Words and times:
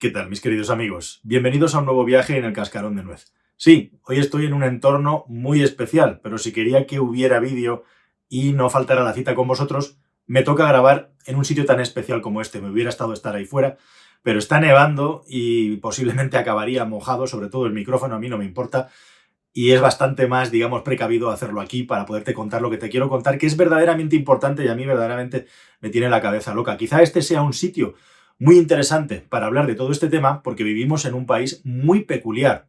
¿Qué 0.00 0.10
tal, 0.10 0.28
mis 0.28 0.40
queridos 0.40 0.70
amigos? 0.70 1.18
Bienvenidos 1.24 1.74
a 1.74 1.80
un 1.80 1.86
nuevo 1.86 2.04
viaje 2.04 2.36
en 2.36 2.44
el 2.44 2.52
Cascarón 2.52 2.94
de 2.94 3.02
Nuez. 3.02 3.32
Sí, 3.56 3.98
hoy 4.04 4.20
estoy 4.20 4.46
en 4.46 4.52
un 4.52 4.62
entorno 4.62 5.24
muy 5.26 5.60
especial, 5.60 6.20
pero 6.22 6.38
si 6.38 6.52
quería 6.52 6.86
que 6.86 7.00
hubiera 7.00 7.40
vídeo 7.40 7.82
y 8.28 8.52
no 8.52 8.70
faltara 8.70 9.02
la 9.02 9.12
cita 9.12 9.34
con 9.34 9.48
vosotros, 9.48 9.98
me 10.24 10.44
toca 10.44 10.68
grabar 10.68 11.10
en 11.26 11.34
un 11.34 11.44
sitio 11.44 11.64
tan 11.64 11.80
especial 11.80 12.20
como 12.20 12.40
este. 12.40 12.60
Me 12.60 12.70
hubiera 12.70 12.90
estado 12.90 13.12
estar 13.12 13.34
ahí 13.34 13.44
fuera, 13.44 13.76
pero 14.22 14.38
está 14.38 14.60
nevando 14.60 15.24
y 15.26 15.78
posiblemente 15.78 16.38
acabaría 16.38 16.84
mojado, 16.84 17.26
sobre 17.26 17.48
todo 17.48 17.66
el 17.66 17.72
micrófono, 17.72 18.14
a 18.14 18.20
mí 18.20 18.28
no 18.28 18.38
me 18.38 18.44
importa. 18.44 18.90
Y 19.52 19.72
es 19.72 19.80
bastante 19.80 20.28
más, 20.28 20.52
digamos, 20.52 20.82
precavido 20.82 21.30
hacerlo 21.30 21.60
aquí 21.60 21.82
para 21.82 22.06
poderte 22.06 22.34
contar 22.34 22.62
lo 22.62 22.70
que 22.70 22.76
te 22.76 22.88
quiero 22.88 23.08
contar, 23.08 23.36
que 23.36 23.46
es 23.46 23.56
verdaderamente 23.56 24.14
importante 24.14 24.64
y 24.64 24.68
a 24.68 24.76
mí 24.76 24.86
verdaderamente 24.86 25.46
me 25.80 25.90
tiene 25.90 26.08
la 26.08 26.20
cabeza 26.20 26.54
loca. 26.54 26.76
Quizá 26.76 27.02
este 27.02 27.20
sea 27.20 27.42
un 27.42 27.52
sitio 27.52 27.94
muy 28.38 28.56
interesante 28.56 29.24
para 29.28 29.46
hablar 29.46 29.66
de 29.66 29.74
todo 29.74 29.90
este 29.90 30.08
tema 30.08 30.42
porque 30.42 30.64
vivimos 30.64 31.04
en 31.04 31.14
un 31.14 31.26
país 31.26 31.60
muy 31.64 32.04
peculiar. 32.04 32.68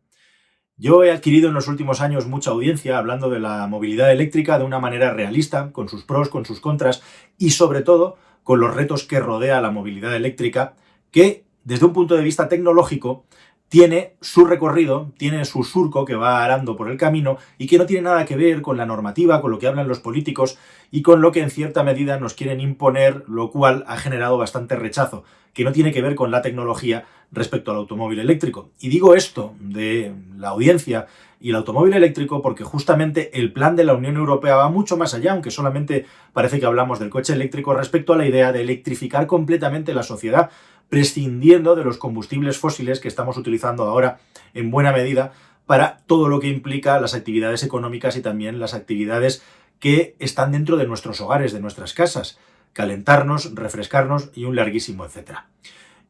Yo 0.78 1.04
he 1.04 1.12
adquirido 1.12 1.50
en 1.50 1.54
los 1.54 1.68
últimos 1.68 2.00
años 2.00 2.26
mucha 2.26 2.52
audiencia 2.52 2.98
hablando 2.98 3.30
de 3.30 3.40
la 3.40 3.68
movilidad 3.68 4.12
eléctrica 4.12 4.58
de 4.58 4.66
una 4.66 4.80
manera 4.80 5.14
realista, 5.14 5.72
con 5.72 5.90
sus 5.90 6.04
pros, 6.04 6.30
con 6.30 6.46
sus 6.46 6.62
contras 6.62 7.04
y 7.38 7.52
sobre 7.52 7.82
todo 7.82 8.18
con 8.44 8.60
los 8.60 8.74
retos 8.74 9.04
que 9.04 9.20
rodea 9.20 9.62
la 9.62 9.72
movilidad 9.72 10.16
eléctrica, 10.16 10.76
que 11.12 11.44
desde 11.66 11.86
un 11.86 11.94
punto 11.94 12.16
de 12.16 12.24
vista 12.24 12.48
tecnológico 12.48 13.26
tiene 13.70 14.16
su 14.20 14.46
recorrido, 14.46 15.12
tiene 15.18 15.46
su 15.46 15.64
surco 15.64 16.04
que 16.04 16.16
va 16.16 16.44
arando 16.44 16.76
por 16.76 16.90
el 16.90 16.98
camino 16.98 17.38
y 17.58 17.68
que 17.68 17.78
no 17.78 17.86
tiene 17.86 18.04
nada 18.04 18.26
que 18.26 18.36
ver 18.36 18.62
con 18.62 18.78
la 18.78 18.86
normativa, 18.86 19.42
con 19.42 19.52
lo 19.52 19.60
que 19.60 19.68
hablan 19.68 19.88
los 19.88 20.00
políticos 20.00 20.58
y 20.92 21.04
con 21.04 21.22
lo 21.22 21.32
que 21.32 21.42
en 21.42 21.52
cierta 21.52 21.84
medida 21.84 22.20
nos 22.20 22.34
quieren 22.34 22.60
imponer, 22.60 23.24
lo 23.28 23.52
cual 23.52 23.86
ha 23.88 23.98
generado 23.98 24.38
bastante 24.38 24.76
rechazo, 24.76 25.24
que 25.54 25.64
no 25.64 25.72
tiene 25.72 25.92
que 25.92 26.02
ver 26.02 26.16
con 26.16 26.32
la 26.32 26.42
tecnología 26.42 27.06
respecto 27.32 27.72
al 27.72 27.78
automóvil 27.78 28.20
eléctrico. 28.20 28.72
Y 28.80 28.90
digo 28.90 29.14
esto 29.14 29.54
de 29.60 30.14
la 30.36 30.50
audiencia 30.50 31.06
y 31.40 31.52
el 31.52 31.56
automóvil 31.56 31.94
eléctrico 31.94 32.42
porque 32.42 32.64
justamente 32.64 33.40
el 33.40 33.54
plan 33.54 33.76
de 33.76 33.86
la 33.86 33.94
Unión 33.94 34.18
Europea 34.18 34.56
va 34.56 34.70
mucho 34.70 34.98
más 34.98 35.14
allá, 35.14 35.34
aunque 35.34 35.52
solamente 35.52 36.06
parece 36.34 36.60
que 36.60 36.66
hablamos 36.66 37.00
del 37.00 37.10
coche 37.10 37.34
eléctrico 37.34 37.74
respecto 37.74 38.14
a 38.14 38.18
la 38.18 38.26
idea 38.26 38.52
de 38.52 38.62
electrificar 38.62 39.28
completamente 39.28 39.94
la 39.94 40.04
sociedad, 40.04 40.50
prescindiendo 40.90 41.76
de 41.76 41.84
los 41.84 41.98
combustibles 41.98 42.58
fósiles 42.58 43.00
que 43.00 43.08
estamos 43.08 43.38
utilizando 43.38 43.84
ahora 43.84 44.20
en 44.54 44.72
buena 44.72 44.92
medida 44.92 45.32
para 45.66 46.00
todo 46.08 46.28
lo 46.28 46.40
que 46.40 46.48
implica 46.48 47.00
las 47.00 47.14
actividades 47.14 47.64
económicas 47.64 48.18
y 48.18 48.22
también 48.22 48.60
las 48.60 48.74
actividades 48.74 49.44
que 49.80 50.16
están 50.20 50.52
dentro 50.52 50.78
de 50.78 50.88
nuestros 50.88 51.22
hogares, 51.22 51.54
de 51.54 51.60
nuestras 51.62 51.94
casas, 51.94 52.40
calentarnos, 52.74 53.54
refrescarnos 53.56 54.32
y 54.34 54.46
un 54.46 54.56
larguísimo 54.56 55.06
etcétera. 55.06 55.48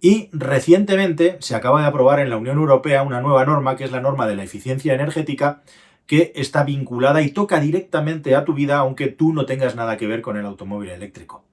Y 0.02 0.30
recientemente 0.32 1.38
se 1.42 1.56
acaba 1.56 1.82
de 1.82 1.88
aprobar 1.88 2.22
en 2.22 2.30
la 2.30 2.38
Unión 2.38 2.58
Europea 2.58 3.04
una 3.04 3.22
nueva 3.22 3.46
norma, 3.46 3.76
que 3.76 3.84
es 3.84 3.92
la 3.92 4.00
norma 4.00 4.28
de 4.28 4.38
la 4.38 4.44
eficiencia 4.44 4.94
energética, 4.94 5.62
que 6.08 6.32
está 6.36 6.64
vinculada 6.64 7.22
y 7.22 7.32
toca 7.32 7.60
directamente 7.60 8.36
a 8.36 8.46
tu 8.46 8.54
vida, 8.54 8.78
aunque 8.78 9.08
tú 9.08 9.34
no 9.34 9.46
tengas 9.46 9.76
nada 9.76 9.98
que 9.98 10.08
ver 10.08 10.22
con 10.22 10.38
el 10.38 10.46
automóvil 10.46 10.90
eléctrico. 10.90 11.44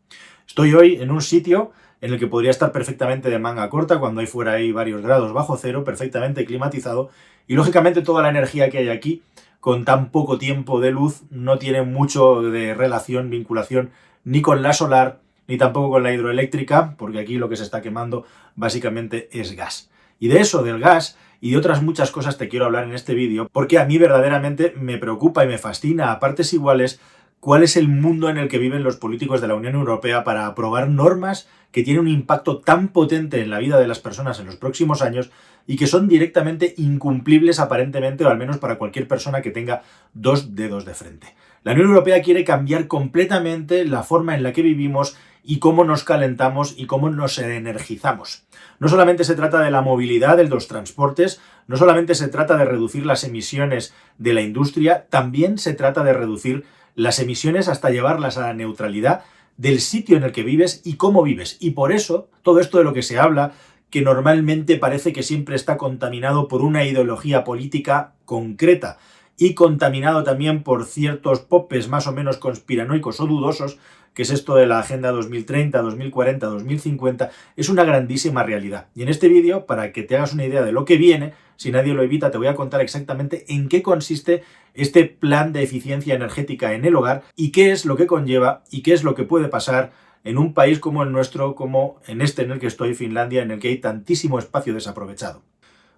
Estoy 0.47 0.74
hoy 0.74 1.02
en 1.02 1.10
un 1.10 1.22
sitio 1.22 1.72
en 2.00 2.12
el 2.12 2.19
que 2.19 2.27
podría 2.27 2.50
estar 2.50 2.72
perfectamente 2.72 3.30
de 3.30 3.39
manga 3.39 3.69
corta 3.69 3.98
cuando 3.98 4.20
hay 4.20 4.27
fuera 4.27 4.52
ahí 4.52 4.72
varios 4.72 5.02
grados 5.02 5.33
bajo 5.33 5.56
cero, 5.56 5.84
perfectamente 5.84 6.44
climatizado, 6.44 7.11
y 7.47 7.55
lógicamente 7.55 8.03
toda 8.03 8.22
la 8.22 8.28
energía 8.28 8.70
que 8.70 8.78
hay 8.78 8.88
aquí, 8.88 9.22
con 9.61 9.84
tan 9.84 10.11
poco 10.11 10.38
tiempo 10.38 10.80
de 10.80 10.92
luz, 10.92 11.22
no 11.30 11.58
tiene 11.58 11.83
mucho 11.83 12.42
de 12.42 12.75
relación, 12.75 13.30
vinculación, 13.30 13.91
ni 14.25 14.42
con 14.42 14.62
la 14.62 14.72
solar, 14.72 15.20
ni 15.48 15.56
tampoco 15.58 15.91
con 15.91 16.03
la 16.03 16.12
hidroeléctrica, 16.12 16.94
porque 16.97 17.20
aquí 17.20 17.36
lo 17.36 17.48
que 17.48 17.56
se 17.56 17.62
está 17.62 17.83
quemando 17.83 18.25
básicamente 18.55 19.28
es 19.33 19.56
gas. 19.56 19.91
Y 20.19 20.28
de 20.28 20.41
eso, 20.41 20.62
del 20.62 20.81
gas, 20.81 21.16
y 21.41 21.50
de 21.50 21.56
otras 21.58 21.83
muchas 21.83 22.10
cosas 22.10 22.38
te 22.38 22.48
quiero 22.48 22.66
hablar 22.66 22.84
en 22.84 22.94
este 22.94 23.14
vídeo, 23.14 23.48
porque 23.53 23.78
a 23.78 23.84
mí 23.84 23.98
verdaderamente 23.98 24.72
me 24.77 24.98
preocupa 24.98 25.44
y 25.44 25.48
me 25.48 25.58
fascina 25.58 26.10
a 26.10 26.19
partes 26.19 26.53
iguales 26.53 27.00
cuál 27.41 27.62
es 27.62 27.77
el 27.77 27.88
mundo 27.88 28.28
en 28.28 28.38
el 28.38 28.49
que 28.49 28.59
viven 28.59 28.83
los 28.83 28.97
políticos 28.97 29.41
de 29.41 29.49
la 29.49 29.55
Unión 29.55 29.75
Europea 29.75 30.25
para 30.25 30.47
aprobar 30.47 30.88
normas 30.88 31.49
que 31.71 31.83
tienen 31.83 32.00
un 32.00 32.09
impacto 32.09 32.59
tan 32.59 32.88
potente 32.88 33.41
en 33.41 33.50
la 33.50 33.59
vida 33.59 33.78
de 33.78 33.87
las 33.87 34.00
personas 34.00 34.41
en 34.41 34.47
los 34.47 34.56
próximos 34.56 35.03
años 35.03 35.31
y 35.66 35.77
que 35.77 35.87
son 35.87 36.09
directamente 36.09 36.75
incumplibles 36.78 37.60
aparentemente, 37.60 38.25
o 38.25 38.31
al 38.31 38.38
menos 38.38 38.59
para 38.59 38.78
cualquier 38.78 39.06
persona 39.09 39.43
que 39.43 39.50
tenga 39.50 39.83
dos 40.15 40.55
dedos 40.55 40.84
de 40.84 40.94
frente. 40.94 41.34
La 41.65 41.72
Unión 41.72 41.88
Europea 41.88 42.22
quiere 42.22 42.44
cambiar 42.44 42.87
completamente 42.87 43.84
la 43.84 44.05
forma 44.05 44.34
en 44.34 44.43
la 44.43 44.53
que 44.53 44.62
vivimos 44.62 45.16
y 45.43 45.59
cómo 45.59 45.84
nos 45.84 46.03
calentamos 46.03 46.75
y 46.77 46.87
cómo 46.87 47.10
nos 47.10 47.39
energizamos. 47.39 48.44
No 48.81 48.89
solamente 48.89 49.25
se 49.25 49.37
trata 49.37 49.60
de 49.60 49.71
la 49.71 49.81
movilidad 49.81 50.37
de 50.37 50.49
los 50.49 50.69
transportes, 50.69 51.41
no 51.66 51.77
solamente 51.77 52.15
se 52.15 52.28
trata 52.28 52.56
de 52.56 52.65
reducir 52.65 53.06
las 53.06 53.25
emisiones 53.25 53.94
de 54.19 54.34
la 54.34 54.43
industria, 54.43 55.06
también 55.09 55.59
se 55.59 55.75
trata 55.75 56.03
de 56.03 56.12
reducir 56.12 56.65
las 56.97 57.21
emisiones 57.21 57.69
hasta 57.69 57.91
llevarlas 57.91 58.39
a 58.39 58.49
la 58.49 58.55
neutralidad 58.55 59.23
del 59.57 59.81
sitio 59.81 60.17
en 60.17 60.25
el 60.25 60.33
que 60.33 60.43
vives 60.43 60.81
y 60.84 60.95
cómo 60.95 61.23
vives. 61.23 61.57
Y 61.61 61.71
por 61.71 61.93
eso, 61.93 62.29
todo 62.43 62.59
esto 62.59 62.79
de 62.79 62.84
lo 62.84 62.93
que 62.93 63.03
se 63.03 63.19
habla, 63.19 63.53
que 63.91 64.03
normalmente 64.03 64.77
parece 64.77 65.12
que 65.12 65.23
siempre 65.23 65.55
está 65.55 65.77
contaminado 65.77 66.49
por 66.49 66.62
una 66.62 66.84
ideología 66.84 67.45
política 67.45 68.15
concreta 68.25 68.99
y 69.39 69.55
contaminado 69.55 70.25
también 70.25 70.62
por 70.62 70.84
ciertos 70.84 71.41
popes 71.41 71.89
más 71.89 72.07
o 72.07 72.12
menos 72.12 72.39
conspiranoicos 72.39 73.21
o 73.21 73.27
dudosos, 73.27 73.78
que 74.15 74.23
es 74.23 74.31
esto 74.31 74.55
de 74.55 74.67
la 74.67 74.78
Agenda 74.78 75.13
2030, 75.13 75.81
2040, 75.83 76.47
2050, 76.47 77.31
es 77.55 77.69
una 77.69 77.84
grandísima 77.84 78.43
realidad. 78.43 78.87
Y 78.95 79.03
en 79.03 79.11
este 79.11 79.28
vídeo, 79.28 79.67
para 79.67 79.93
que 79.93 80.03
te 80.03 80.17
hagas 80.17 80.33
una 80.33 80.47
idea 80.47 80.63
de 80.63 80.73
lo 80.73 80.87
que 80.87 80.97
viene, 80.97 81.34
si 81.56 81.71
nadie 81.71 81.94
lo 81.94 82.03
evita, 82.03 82.31
te 82.31 82.39
voy 82.39 82.47
a 82.47 82.55
contar 82.55 82.81
exactamente 82.81 83.44
en 83.49 83.69
qué 83.69 83.83
consiste 83.83 84.43
este 84.75 85.05
plan 85.05 85.53
de 85.53 85.62
eficiencia 85.62 86.15
energética 86.15 86.75
en 86.75 86.84
el 86.84 86.97
hogar 86.97 87.22
y 87.34 87.50
qué 87.50 87.72
es 87.72 87.84
lo 87.84 87.97
que 87.97 88.06
conlleva 88.06 88.62
y 88.71 88.83
qué 88.83 88.93
es 88.93 89.05
lo 89.05 89.15
que 89.15 89.25
puede 89.25 89.49
pasar 89.49 89.93
en 90.25 90.39
un 90.39 90.55
país 90.55 90.81
como 90.81 91.03
el 91.03 91.12
nuestro, 91.12 91.55
como 91.55 92.00
en 92.06 92.21
este 92.21 92.43
en 92.43 92.50
el 92.50 92.59
que 92.59 92.66
estoy, 92.66 92.95
Finlandia, 92.95 93.43
en 93.43 93.53
el 93.53 93.61
que 93.61 93.69
hay 93.69 93.78
tantísimo 93.78 94.39
espacio 94.39 94.75
desaprovechado. 94.75 95.43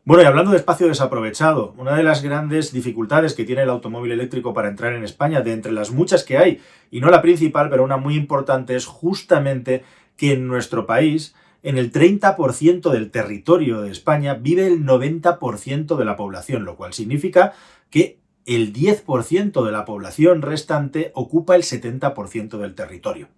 Bueno, 0.05 0.23
y 0.23 0.27
hablando 0.27 0.53
de 0.53 0.57
espacio 0.57 0.87
desaprovechado, 0.87 1.75
una 1.77 1.95
de 1.95 2.03
las 2.03 2.23
grandes 2.23 2.73
dificultades 2.73 3.35
que 3.35 3.45
tiene 3.45 3.63
el 3.63 3.69
automóvil 3.69 4.13
eléctrico 4.13 4.55
para 4.55 4.69
entrar 4.69 4.95
en 4.95 5.05
España, 5.05 5.43
de 5.43 5.53
entre 5.53 5.73
las 5.73 5.91
muchas 5.91 6.25
que 6.25 6.39
hay, 6.39 6.63
y 6.91 7.01
no 7.01 7.11
la 7.11 7.21
principal, 7.21 7.69
pero 7.69 7.85
una 7.85 7.99
muy 7.99 8.17
importante, 8.17 8.75
es 8.75 8.87
justamente 8.87 9.83
que 10.17 10.33
en 10.33 10.47
nuestro 10.47 10.87
país, 10.87 11.35
en 11.63 11.79
el 11.79 11.93
30% 11.93 12.91
del 12.91 13.11
territorio 13.11 13.81
de 13.83 13.91
España, 13.91 14.35
vive 14.35 14.67
el 14.67 14.85
90% 14.85 15.97
de 15.97 16.05
la 16.05 16.17
población, 16.17 16.65
lo 16.65 16.77
cual 16.77 16.93
significa 16.93 17.53
que 17.91 18.19
el 18.47 18.73
10% 18.73 19.65
de 19.65 19.73
la 19.73 19.85
población 19.85 20.43
restante 20.43 21.13
ocupa 21.15 21.55
el 21.57 21.63
70% 21.63 22.59
del 22.59 22.75
territorio. 22.75 23.29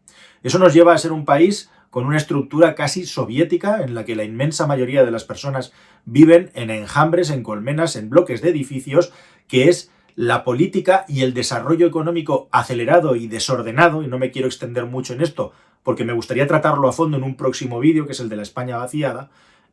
Eso 0.43 0.59
nos 0.59 0.73
lleva 0.73 0.95
a 0.95 0.99
ser 0.99 1.13
un 1.13 1.25
país 1.25 1.71
con 1.91 2.07
una 2.07 2.17
estructura 2.17 2.77
casi 2.77 3.05
soviética 3.05 3.83
en 3.83 3.95
la 3.95 4.05
que 4.05 4.15
la 4.15 4.23
inmensa 4.23 4.67
mayoría 4.67 5.05
de 5.05 5.11
las 5.11 5.25
personas 5.25 5.73
viven 6.05 6.51
en 6.55 6.71
enjambres, 6.71 7.31
en 7.31 7.43
colmenas, 7.43 7.97
en 7.97 8.09
bloques 8.09 8.41
de 8.41 8.51
edificios, 8.51 9.13
que 9.49 9.69
es 9.69 9.91
la 10.21 10.45
política 10.45 11.07
y 11.09 11.23
el 11.23 11.33
desarrollo 11.33 11.87
económico 11.87 12.51
acelerado 12.53 13.17
y 13.17 13.27
desordenado, 13.27 14.03
y 14.03 14.07
no 14.07 14.19
me 14.19 14.31
quiero 14.31 14.49
extender 14.49 14.85
mucho 14.85 15.15
en 15.15 15.23
esto 15.23 15.53
porque 15.83 16.05
me 16.05 16.13
gustaría 16.13 16.47
tratarlo 16.47 16.89
a 16.89 16.93
fondo 16.93 17.17
en 17.17 17.23
un 17.23 17.37
próximo 17.37 17.81
vídeo, 17.81 18.05
que 18.05 18.13
es 18.13 18.21
el 18.21 18.29
de 18.29 18.37
la 18.37 18.43
España 18.43 18.77
vaciada, 18.77 19.31